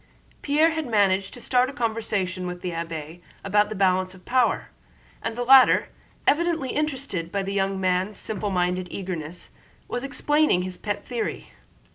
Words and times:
Pierre 0.41 0.71
had 0.71 0.87
managed 0.87 1.31
to 1.35 1.39
start 1.39 1.69
a 1.69 1.73
conversation 1.73 2.47
with 2.47 2.61
the 2.61 2.71
abbé 2.71 3.21
about 3.43 3.69
the 3.69 3.75
balance 3.75 4.15
of 4.15 4.25
power, 4.25 4.69
and 5.21 5.35
the 5.35 5.43
latter, 5.43 5.89
evidently 6.25 6.69
interested 6.71 7.31
by 7.31 7.43
the 7.43 7.53
young 7.53 7.79
man's 7.79 8.17
simple 8.17 8.49
minded 8.49 8.87
eagerness, 8.89 9.51
was 9.87 10.03
explaining 10.03 10.63
his 10.63 10.75
pet 10.75 11.05
theory. 11.05 11.51